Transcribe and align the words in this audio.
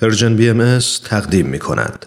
Persian 0.00 0.36
BMS 0.36 0.78
تقدیم 1.04 1.46
می 1.46 1.58
کند. 1.58 2.06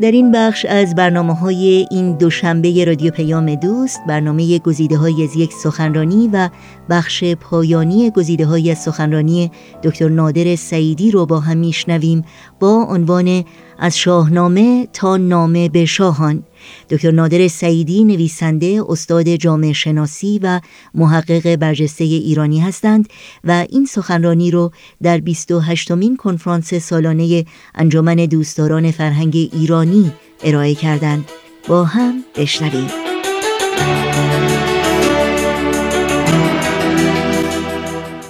در 0.00 0.10
این 0.10 0.32
بخش 0.32 0.64
از 0.64 0.94
برنامه 0.94 1.34
های 1.34 1.86
این 1.90 2.16
دوشنبه 2.16 2.84
رادیو 2.84 3.10
پیام 3.12 3.54
دوست 3.54 4.00
برنامه 4.08 4.58
گزیده 4.58 4.96
های 4.96 5.24
از 5.24 5.36
یک 5.36 5.52
سخنرانی 5.52 6.30
و 6.32 6.48
بخش 6.90 7.24
پایانی 7.24 8.10
گزیده 8.10 8.46
های 8.46 8.70
از 8.70 8.78
سخنرانی 8.78 9.50
دکتر 9.82 10.08
نادر 10.08 10.56
سعیدی 10.56 11.10
رو 11.10 11.26
با 11.26 11.40
هم 11.40 11.56
میشنویم 11.56 12.24
با 12.60 12.86
عنوان 12.88 13.44
از 13.78 13.98
شاهنامه 13.98 14.88
تا 14.92 15.16
نامه 15.16 15.68
به 15.68 15.84
شاهان. 15.84 16.42
دکتر 16.90 17.10
نادر 17.10 17.48
سعیدی 17.48 18.04
نویسنده 18.04 18.82
استاد 18.88 19.28
جامعه 19.28 19.72
شناسی 19.72 20.40
و 20.42 20.60
محقق 20.94 21.56
برجسته 21.56 22.04
ایرانی 22.04 22.60
هستند 22.60 23.08
و 23.44 23.66
این 23.70 23.86
سخنرانی 23.86 24.50
رو 24.50 24.70
در 25.02 25.18
28 25.18 25.90
مین 25.90 26.16
کنفرانس 26.16 26.74
سالانه 26.74 27.44
انجمن 27.74 28.14
دوستداران 28.14 28.90
فرهنگ 28.90 29.50
ایرانی 29.52 30.12
ارائه 30.44 30.74
کردند. 30.74 31.24
با 31.68 31.84
هم 31.84 32.14
بشنویم. 32.36 32.90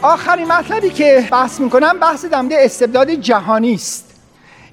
آخرین 0.02 0.52
مطلبی 0.52 0.90
که 0.90 1.28
بحث 1.32 1.60
می‌کنم 1.60 1.98
بحث 2.00 2.24
دمده 2.24 2.56
استبداد 2.58 3.10
جهانی 3.10 3.74
است. 3.74 4.13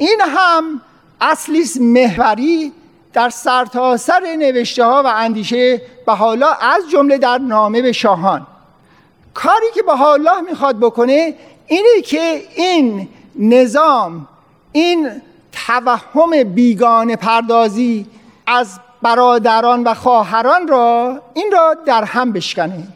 این 0.02 0.22
هم 0.22 0.82
اصلی 1.22 1.64
محوری 1.80 2.72
در 3.14 3.30
سرتاسر 3.30 4.20
سر 4.20 4.36
نوشته 4.36 4.86
ها 4.86 5.04
و 5.05 5.08
اندیشه 5.08 5.82
حالا 6.08 6.48
از 6.52 6.90
جمله 6.92 7.18
در 7.18 7.38
نامه 7.38 7.82
به 7.82 7.92
شاهان. 7.92 8.48
کاری 9.34 9.66
که 9.76 9.84
حالا 9.88 10.42
می‌خواد 10.42 10.80
بکنه 10.80 11.36
اینه 11.68 12.02
که 12.04 12.44
این 12.56 13.09
نظام 13.36 14.28
این 14.72 15.22
توهم 15.67 16.44
بیگانه 16.44 17.16
پردازی 17.16 18.06
از 18.47 18.80
برادران 19.02 19.84
و 19.84 19.94
خواهران 19.94 20.68
را 20.68 21.22
این 21.34 21.52
را 21.52 21.75
در 21.86 22.03
هم 22.03 22.31
بشکنه. 22.31 22.88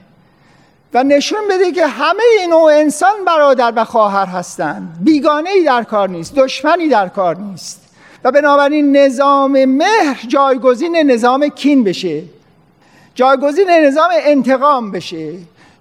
و 0.95 1.03
نشون 1.03 1.39
بده 1.49 1.71
که 1.71 1.87
همه 1.87 2.23
نوع 2.49 2.71
انسان 2.73 3.25
برادر 3.27 3.73
و 3.75 3.85
خواهر 3.85 4.25
هستند. 4.25 4.97
بیگانه 5.01 5.49
ای 5.49 5.63
در 5.63 5.83
کار 5.83 6.09
نیست 6.09 6.35
دشمنی 6.35 6.89
در 6.89 7.07
کار 7.07 7.37
نیست. 7.37 7.81
و 8.23 8.31
بنابراین 8.31 8.97
نظام 8.97 9.65
مهر 9.65 10.25
جایگزین 10.27 10.95
نظام 10.95 11.47
کین 11.47 11.83
بشه. 11.83 12.23
جایگزین 13.15 13.69
نظام 13.69 14.09
انتقام 14.11 14.91
بشه. 14.91 15.33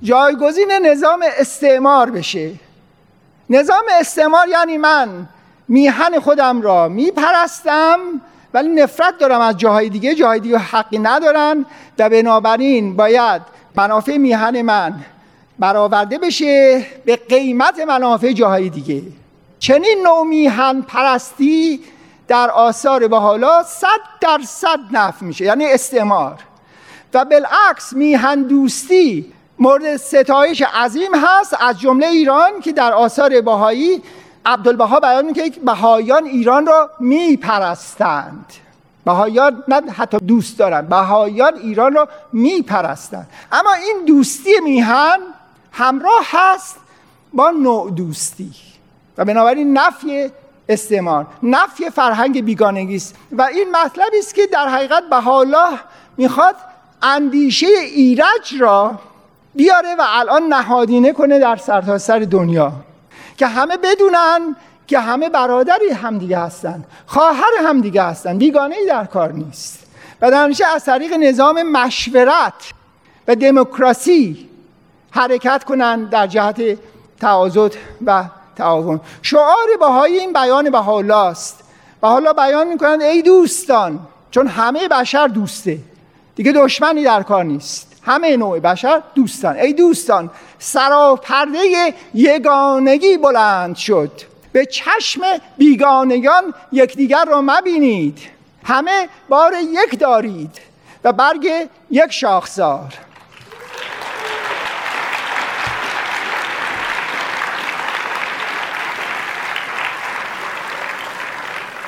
جایگزین 0.03 0.73
نظام 0.73 1.21
استعمار 1.39 2.11
بشه. 2.11 2.51
نظام 3.51 3.85
استعمار 4.01 4.49
یعنی 4.49 4.79
من 4.79 5.29
میهن 5.69 6.21
خودم 6.21 6.63
را 6.63 6.89
میپرستم 6.89 7.99
ولی 8.55 8.69
نفرت 8.69 9.19
دارم 9.19 9.41
از 9.41 9.57
جاهای 9.57 9.89
دیگه. 9.89 10.15
جاهای 10.15 10.41
دیگه 10.41 10.59
حقی 10.59 10.99
ندارن 10.99 11.67
و 11.99 12.09
بنابراین 12.09 12.97
باید 12.97 13.55
منافع 13.77 14.17
میهن 14.17 14.63
من. 14.63 15.05
برآورده 15.59 16.19
بشه 16.19 16.87
به 17.05 17.17
قیمت 17.17 17.81
منافع 17.81 18.33
جاهای 18.33 18.69
دیگه. 18.69 19.03
چنین 19.59 19.99
نوع 20.05 20.27
میهن 20.27 20.83
پرستی 20.83 21.81
در 22.29 22.51
آثار 22.51 23.09
به 23.09 23.19
حالا 23.19 23.63
صد 23.63 23.87
درصد 24.21 24.79
نفع 24.93 25.27
میشه 25.27 25.45
یعنی 25.45 25.67
استعمار. 25.67 26.39
و 27.15 27.25
بالعکس 27.25 27.93
میهن 27.93 28.43
دوستی 28.43 29.33
مورد 29.59 29.97
ستایش 29.97 30.63
عظیم 30.63 31.15
هست 31.15 31.57
از 31.61 31.81
جمله 31.81 32.07
ایران 32.07 32.61
که 32.61 32.73
در 32.73 32.93
آثار 32.93 33.41
بهایی 33.41 34.03
عبدالبها 34.47 35.01
بیان 35.01 35.25
می‌کنه 35.25 35.51
که 35.51 35.61
بهایان 35.61 36.25
ایران 36.25 36.67
را 36.67 36.91
میپرستند. 37.01 38.47
بهایان 39.05 39.65
نه 39.69 39.91
حتی 39.93 40.19
دوست 40.19 40.59
دارن 40.59 40.87
بهایان 40.87 41.55
ایران 41.57 41.95
را 41.95 42.09
میپرستند 42.33 43.27
اما 43.53 43.73
این 43.73 44.05
دوستی 44.07 44.61
میهن 44.65 45.19
همراه 45.73 46.25
هست 46.31 46.77
با 47.33 47.51
نوع 47.51 47.91
دوستی. 47.91 48.51
و 49.19 49.25
بنابراین 49.25 49.79
نفی 49.79 50.31
استعمار 50.69 51.27
نفی 51.43 51.91
فرهنگ 51.91 52.45
بیگانگی 52.45 52.97
است. 52.97 53.17
و 53.33 53.43
این 53.43 53.77
مطلبی 53.77 54.19
است 54.19 54.35
که 54.35 54.47
در 54.47 54.69
حقیقت 54.69 55.03
بهاءالله 55.11 55.79
می‌خواد 56.17 56.55
اندیشه 57.03 57.67
ایرج 57.67 58.55
را 58.61 58.99
بیاره 59.55 59.95
و 59.99 60.03
الان 60.07 60.43
نهادینه 60.43 61.13
کنه 61.13 61.39
در 61.39 61.57
سرتاسر 61.57 61.99
سر 61.99 62.19
دنیا. 62.19 62.73
که 63.37 63.47
همه 63.47 63.77
بدونن 63.77 64.57
که 64.87 64.99
همه 64.99 65.29
برادری 65.29 65.91
همدیگه 65.91 66.39
هستن 66.39 66.85
خواهر 67.07 67.51
همدیگه 67.67 68.03
هستن 68.03 68.39
بیگانه 68.39 68.77
ای 68.77 68.87
در 68.87 69.05
کار 69.05 69.33
نیست. 69.33 69.87
و 70.21 70.31
در 70.31 70.53
از 70.75 70.85
طریق 70.85 71.13
نظام 71.13 71.63
مشورت 71.63 72.73
و 73.29 73.37
دموکراسی 73.37 74.49
حرکت 75.11 75.65
کنن 75.65 76.05
در 76.05 76.27
جهت 76.27 76.79
تعاضد 77.21 77.73
و 78.07 78.25
تعاون. 78.57 79.01
شعار 79.23 79.69
بهای 79.81 80.19
این 80.19 80.33
بیان 80.33 80.71
بهاءالله 80.71 81.17
است 81.17 81.65
و 82.03 82.07
حالا 82.07 82.33
بیان 82.33 82.69
می‌کنند 82.69 83.03
ای 83.03 83.23
دوستان 83.23 84.01
چون 84.31 84.47
همه 84.47 84.89
بشر 84.89 85.27
دوسته 85.27 85.79
دیگه 86.35 86.53
دشمنی 86.53 87.05
در 87.05 87.23
کار 87.23 87.45
نیست. 87.45 88.01
همه 88.03 88.37
نوع 88.37 88.61
بشر 88.61 89.03
دوستان. 89.15 89.57
ای 89.57 89.73
دوستان 89.73 90.31
سراپرده 90.59 91.95
یگانگی 92.15 93.17
بلند 93.17 93.77
شد. 93.77 94.34
به 94.55 94.67
چشم 94.67 95.21
بیگانگان 95.59 96.55
یکدیگر 96.73 97.25
را 97.25 97.43
مبینید. 97.43 98.19
همه 98.65 99.09
بار 99.29 99.55
یک 99.55 99.99
دارید 99.99 100.59
و 101.05 101.13
برگ 101.13 101.69
یک 101.91 102.11
شاخسار. 102.11 102.95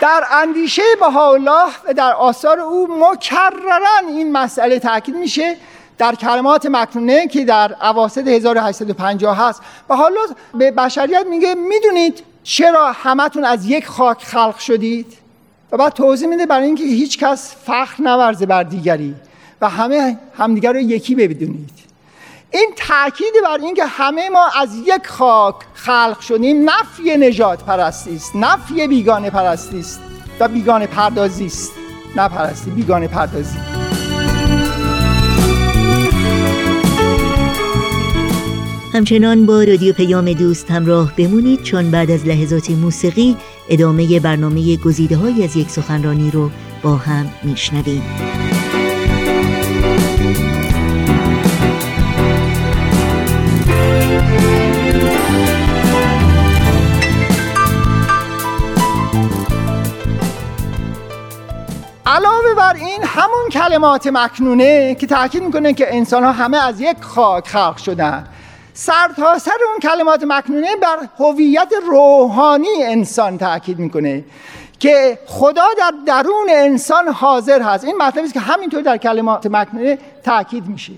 در 0.01 0.25
اندیشه 0.31 0.83
بهاءالله 1.01 1.67
و 1.89 1.95
در 1.95 2.13
آثار 2.13 2.61
او 2.61 2.89
مکررن 3.01 4.09
این 4.09 4.33
مسئله 4.33 4.79
تاکید 4.79 5.17
میشه 5.17 5.57
در 5.99 6.15
کلمات 6.15 6.67
مکنونه 6.67 7.27
که 7.27 7.45
در 7.45 7.77
اواسط 7.83 8.29
1850 8.29 9.49
هست 9.49 9.63
و 9.89 9.97
حالا 9.97 10.21
به 10.55 10.71
بشریت 10.71 11.27
میگه 11.27 11.55
می‌دونید 11.55 12.36
چرا 12.47 12.93
همتون 12.93 13.45
از 13.45 13.67
یک 13.67 13.87
خاک 13.87 14.25
خلق 14.25 14.59
شدید؟ 14.59 15.19
و 15.73 15.77
بعد 15.77 15.93
توضیح 15.93 16.29
میده 16.29 16.47
برای 16.47 16.67
اینکه 16.67 16.85
هیچ 16.85 17.19
کس 17.19 17.55
فخر 17.65 18.03
نورزه 18.03 18.47
بر 18.47 18.63
دیگری 18.63 19.15
و 19.61 19.69
همه 19.69 20.19
همدیگر 20.39 20.73
رو 20.73 20.79
یکی 20.79 21.15
ببینید. 21.15 21.71
این 22.51 22.71
تاکید 22.77 23.33
بر 23.45 23.59
اینکه 23.63 23.87
همه 23.87 24.29
ما 24.29 24.47
از 24.61 24.77
یک 24.87 25.07
خاک 25.07 25.55
خلق 25.75 26.21
شدیم 26.21 26.71
نفی 26.71 27.17
نجات 27.17 27.65
پرستی 27.65 28.17
است 28.17 28.37
نفی 28.37 28.87
بیگانه 28.87 29.31
پرستی 29.31 29.81
است 29.81 30.01
و 30.41 30.49
بیگانه 30.49 30.87
پردازی 30.87 31.47
است. 31.47 31.73
نه 32.17 32.29
پرستی 32.29 32.71
بیگانه 32.71 33.09
پردازی. 33.09 33.76
همچنان 38.97 39.47
با 39.47 39.63
رادیو 39.63 39.93
پیام 39.93 40.33
دوست 40.33 40.71
همراه 40.71 41.13
بمونید 41.17 41.63
چون 41.63 41.91
بعد 41.91 42.11
از 42.11 42.27
لحظات 42.27 42.71
موسیقی 42.71 43.37
ادامه 43.69 44.21
برنامه 44.21 44.77
گزیده 44.77 45.17
های 45.17 45.45
از 45.45 45.57
یک 45.57 45.71
سخنرانی 45.71 46.31
رو 46.31 46.51
با 46.83 46.97
هم 46.97 47.31
میشنویم. 47.43 48.03
علاوه 62.07 62.55
بر 62.57 62.75
این 62.75 63.03
همون 63.05 63.49
کلمات 63.53 64.07
مکنونه 64.07 64.95
که 64.95 65.07
تاکید 65.07 65.43
می‌کنه 65.43 65.73
که 65.73 65.95
انسان 65.97 66.25
ها 66.25 66.33
همه 66.33 66.57
از 66.57 66.81
یک 66.81 66.97
خاک 67.01 67.49
خلق 67.49 67.77
شدن. 67.77 68.27
سرتاسر 68.79 69.39
سر 69.39 69.57
اون 69.71 69.79
کلمات 69.83 70.25
مکنونه 70.27 70.77
بر 70.77 70.97
هویت 71.19 71.73
روحانی 71.89 72.83
انسان 72.83 73.39
تاکید 73.39 73.79
می‌کنه 73.79 74.25
که 74.79 75.19
خدا 75.27 75.67
در 75.79 75.93
درون 76.07 76.47
انسان 76.51 77.09
حاضر 77.09 77.63
هست. 77.63 77.85
این 77.85 77.97
مطلبی 77.97 78.25
است 78.25 78.35
که 78.35 78.41
همینطور 78.41 78.83
در 78.83 78.97
کلمات 78.97 79.47
مکنونه 79.47 79.99
تاکید 80.25 80.67
میشه. 80.67 80.93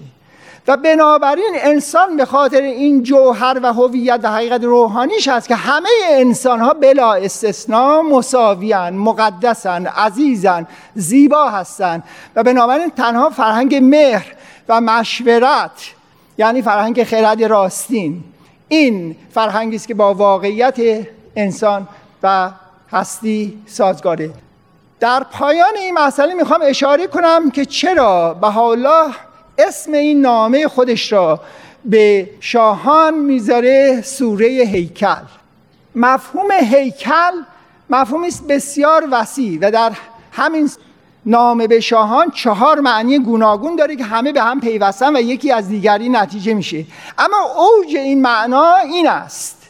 و 0.69 0.77
بنابراین 0.77 1.53
انسان 1.55 2.17
به 2.17 2.25
خاطر 2.25 2.63
این 2.63 3.03
جوهر 3.03 3.61
و 3.63 3.73
هویت 3.73 4.21
و 4.23 4.33
حقیقت 4.33 4.65
روحانیش 4.65 5.29
هست 5.29 5.49
که 5.49 5.55
همه 5.55 5.89
انسان 6.09 6.61
ها 6.61 6.75
بلا 6.75 7.15
استثنا 7.15 8.03
مساویان 8.03 8.95
مقدسن 8.95 9.87
عزیزن 9.87 10.67
زیبا 10.95 11.49
هستند. 11.49 12.03
و 12.37 12.43
بنابراین 12.43 12.91
تنها 12.91 13.31
فرهنگ 13.31 13.75
مهر 13.75 14.35
و 14.69 14.81
مشورت 14.81 15.98
یعنی 16.39 16.63
فرهنگ 16.63 17.05
خرد 17.05 17.45
راستین. 17.45 18.25
این 18.69 19.17
فرهنگی 19.31 19.77
است 19.77 19.89
که 19.89 19.95
با 19.95 20.15
واقعیت 20.15 21.07
انسان 21.37 21.89
و 22.23 22.51
هستی 22.93 23.63
سازگاره. 23.67 24.31
در 25.01 25.27
پایان 25.33 25.77
این 25.77 25.99
مسئله 25.99 26.35
می‌خوام 26.35 26.61
اشاره 26.65 27.07
کنم 27.07 27.51
که 27.51 27.65
چرا 27.65 28.35
بهاءالله 28.35 29.15
اسم 29.59 29.93
این 29.93 30.21
نامه 30.21 30.69
خودش 30.69 31.13
را 31.13 31.41
به 31.85 32.31
شاهان 32.41 33.15
می‌ذاره 33.15 34.03
سوره 34.03 34.47
هیکل. 34.47 35.23
مفهوم 35.95 36.51
هیکل 36.51 37.33
مفهومی 37.91 38.29
است 38.29 38.47
بسیار 38.47 39.09
وسیع 39.13 39.59
و 39.63 39.71
در 39.71 39.93
همین 40.33 40.71
نامه 41.29 41.67
به 41.67 41.81
شاهان 41.81 42.31
چهار 42.31 42.81
معنی 42.81 43.19
گوناگون 43.19 43.77
داره 43.77 43.97
که 43.97 44.05
همه 44.05 44.33
به 44.33 44.43
هم 44.43 44.61
پیوستن 44.61 45.17
و 45.17 45.21
یکی 45.21 45.53
از 45.53 45.69
دیگری 45.69 46.09
نتیجه 46.09 46.55
میشه. 46.55 46.85
اما 47.19 47.37
اوج 47.57 47.97
این 47.97 48.23
معنا 48.23 48.75
این 48.75 49.09
است 49.09 49.69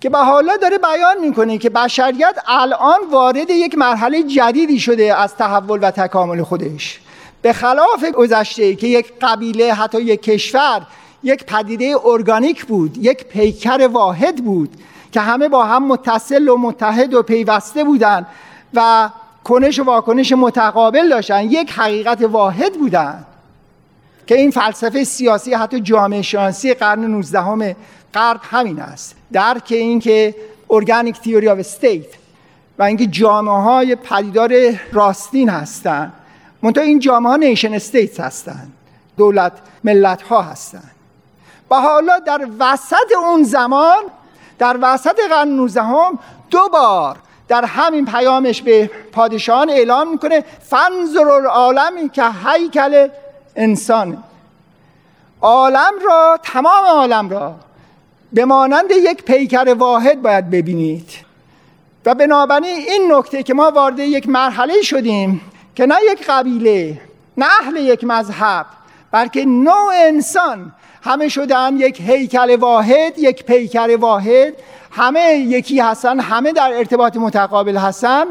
که 0.00 0.10
به 0.10 0.18
حالا 0.18 0.56
داره 0.56 0.78
بیان 0.78 1.20
می‌کنه 1.20 1.58
که 1.58 1.70
بشریت 1.70 2.38
الان 2.46 2.98
وارد 3.10 3.50
یک 3.50 3.78
مرحله 3.78 4.22
جدیدی 4.22 4.80
شده 4.80 5.20
از 5.20 5.34
تحول 5.34 5.78
و 5.82 5.90
تکامل 5.90 6.42
خودش. 6.42 7.00
به 7.42 7.52
خلاف 7.52 8.04
گذشته 8.04 8.74
که 8.74 8.86
یک 8.86 9.12
قبیله 9.20 9.74
حتی 9.74 10.02
یک 10.02 10.22
کشور 10.22 10.86
یک 11.22 11.44
پدیده 11.44 11.96
ارگانیک 12.04 12.64
بود 12.64 12.96
یک 12.96 13.24
پیکر 13.24 13.88
واحد 13.92 14.36
بود 14.44 14.70
که 15.12 15.20
همه 15.20 15.48
با 15.48 15.64
هم 15.64 15.86
متصل 15.86 16.48
و 16.48 16.56
متحد 16.56 17.14
و 17.14 17.22
پیوسته 17.22 17.84
بودند 17.84 18.26
و 18.74 19.10
کنش 19.44 19.78
و 19.78 19.84
واکنش 19.84 20.32
متقابل 20.32 21.08
داشتن. 21.08 21.44
یک 21.44 21.72
حقیقت 21.72 22.22
واحد 22.22 22.72
بودن 22.74 23.24
که 24.26 24.34
این 24.34 24.50
فلسفه 24.50 25.04
سیاسی 25.04 25.54
حتی 25.54 25.80
جامعه 25.80 26.22
شناسی 26.22 26.74
قرن 26.74 27.04
19 27.04 27.76
غرب 28.14 28.40
همین 28.42 28.80
است. 28.80 29.16
درک 29.32 29.68
این 29.70 30.00
که 30.00 30.34
organic 30.70 31.20
theory 31.20 31.48
of 31.48 31.58
state 31.58 32.06
و 32.78 32.82
اینکه 32.82 33.06
جامعه 33.06 33.54
های 33.54 33.94
پدیدار 33.94 34.52
راستین 34.92 35.48
هستند 35.48 36.12
منتها 36.62 36.84
این 36.84 36.98
جامعه 36.98 37.30
ها 37.30 37.36
nation 37.36 37.74
states 37.74 38.20
هستند 38.20 38.72
دولت 39.16 39.52
ملت 39.84 40.22
ها 40.22 40.42
هستند 40.42 40.90
و 41.70 41.74
حالا 41.74 42.18
در 42.18 42.48
وسط 42.58 43.12
اون 43.18 43.42
زمان 43.42 44.02
در 44.58 44.78
وسط 44.82 45.16
قرن 45.30 45.48
19 45.48 45.82
دو 46.50 46.68
بار 46.72 47.16
در 47.48 47.64
همین 47.64 48.04
پیامش 48.04 48.62
به 48.62 48.90
پادشاهان 49.12 49.70
اعلام 49.70 50.10
می‌کنه 50.10 50.44
فنظر 50.62 51.28
العالمی 51.28 52.08
که 52.08 52.24
هیکل 52.46 53.08
انسان. 53.56 54.24
عالم 55.40 55.92
را 56.04 56.38
تمام 56.42 56.84
عالم 56.84 57.30
را 57.30 57.54
به 58.32 58.44
مانند 58.44 58.90
یک 58.90 59.22
پیکر 59.22 59.74
واحد 59.78 60.22
باید 60.22 60.50
ببینید. 60.50 61.10
و 62.06 62.14
بنابراین 62.14 62.64
این 62.64 63.12
نکته 63.12 63.42
که 63.42 63.54
ما 63.54 63.70
وارد 63.70 63.98
یک 63.98 64.28
مرحله 64.28 64.82
شدیم 64.82 65.40
که 65.74 65.86
نه 65.86 65.94
یک 66.12 66.26
قبیله 66.28 67.00
نه 67.36 67.46
اهل 67.60 67.76
یک 67.76 68.04
مذهب 68.04 68.66
بلکه 69.14 69.44
نوع 69.44 69.92
انسان. 69.94 70.72
همه 71.02 71.28
شدن 71.28 71.76
یک 71.76 72.00
هیکل 72.00 72.56
واحد 72.56 73.18
یک 73.18 73.44
پیکر 73.44 73.96
واحد. 74.00 74.54
همه 74.90 75.34
یکی 75.34 75.80
هستن 75.80 76.20
همه 76.20 76.52
در 76.52 76.72
ارتباط 76.72 77.16
متقابل 77.16 77.76
هستن. 77.76 78.24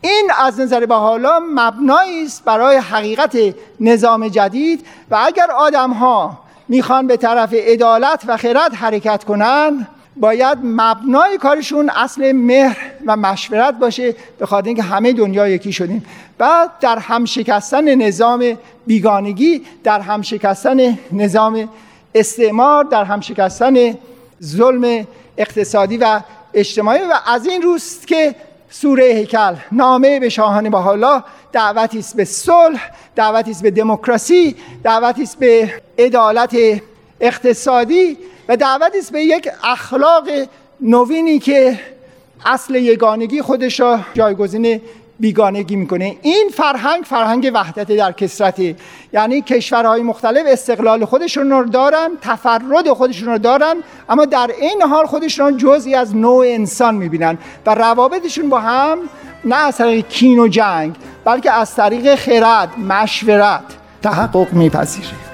این 0.00 0.30
از 0.38 0.60
نظر 0.60 0.86
به 0.86 0.94
حالا 0.94 1.40
مبنایی 1.40 2.24
است 2.24 2.44
برای 2.44 2.76
حقیقت 2.76 3.36
نظام 3.80 4.28
جدید 4.28 4.86
و 5.10 5.18
اگر 5.26 5.50
آدم 5.50 5.90
ها 5.90 6.38
می‌خوان 6.68 7.06
به 7.06 7.16
طرف 7.16 7.54
عدالت 7.54 8.22
و 8.26 8.36
خرد 8.36 8.74
حرکت 8.74 9.24
کنن 9.24 9.86
باید 10.16 10.58
مبنای 10.64 11.38
کارشون 11.38 11.90
اصل 11.90 12.32
مهر 12.32 12.78
و 13.06 13.16
مشورت 13.16 13.74
باشه 13.74 14.14
به 14.38 14.46
خاطر 14.46 14.66
اینکه 14.66 14.82
همه 14.82 15.12
دنیا 15.12 15.48
یکی 15.48 15.72
شدیم. 15.72 16.06
و 16.40 16.68
در 16.80 16.98
هم 16.98 17.24
شکستن 17.24 17.94
نظام 17.94 18.58
بیگانگی 18.86 19.62
در 19.84 20.00
هم 20.00 20.22
شکستن 20.22 20.98
نظام 21.12 21.68
استعمار 22.14 22.84
در 22.84 23.04
هم 23.04 23.20
شکستن 23.20 23.74
ظلم 24.42 25.06
اقتصادی 25.38 25.96
و 25.96 26.20
اجتماعی 26.54 27.00
و 27.00 27.14
از 27.26 27.46
این 27.46 27.62
روست 27.62 28.06
که 28.06 28.34
سوره 28.70 29.04
هیکل 29.04 29.54
نامه 29.72 30.20
به 30.20 30.28
شاهان 30.28 30.74
حالا 30.74 31.24
دعوتی 31.52 31.98
است 31.98 32.16
به 32.16 32.24
صلح 32.24 32.90
دعوتی 33.16 33.50
است 33.50 33.62
به 33.62 33.70
دموکراسی 33.70 34.56
دعوتی 34.82 35.22
است 35.22 35.38
به 35.38 35.72
عدالت 35.98 36.56
اقتصادی 37.20 38.18
و 38.48 38.56
دعوتی 38.56 38.98
است 38.98 39.12
به 39.12 39.22
یک 39.22 39.48
اخلاق 39.64 40.28
نوینی 40.80 41.38
که 41.38 41.80
اصل 42.46 42.74
یگانگی 42.74 43.42
خودش 43.42 43.80
را 43.80 44.00
جایگزین 44.14 44.80
بیگانگی 45.20 45.76
می‌کنه. 45.76 46.16
این 46.22 46.48
فرهنگ 46.54 47.04
فرهنگ 47.04 47.50
وحدت 47.54 47.92
در 47.92 48.12
کسرته 48.12 48.76
یعنی 49.12 49.42
کشورهای 49.42 50.02
مختلف 50.02 50.46
استقلال 50.46 51.04
خودشون 51.04 51.50
رو 51.50 51.64
دارن 51.64 52.10
تفرد 52.22 52.92
خودشون 52.92 53.28
رو 53.28 53.38
دارن 53.38 53.74
اما 54.08 54.24
در 54.24 54.50
این 54.60 54.82
حال 54.82 55.06
خودشون 55.06 55.56
جزئی 55.56 55.94
از 55.94 56.16
نوع 56.16 56.46
انسان 56.46 56.94
می‌بینن 56.94 57.38
و 57.66 57.74
روابطشون 57.74 58.48
با 58.48 58.60
هم 58.60 58.98
نه 59.44 59.56
از 59.56 59.76
طریق 59.76 60.08
کین 60.08 60.38
و 60.38 60.48
جنگ 60.48 60.96
بلکه 61.24 61.52
از 61.52 61.74
طریق 61.74 62.14
خرد 62.14 62.78
مشورت 62.78 63.64
تحقق 64.02 64.52
میپذیره. 64.52 65.25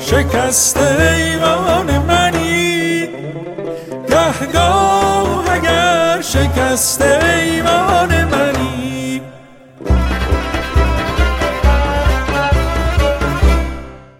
شکست 0.00 0.76
ایوان 0.76 1.98
منی 1.98 3.08
گهگاه 4.10 5.52
اگر 5.52 6.20
شکست 6.20 7.02
ایوان 7.02 7.85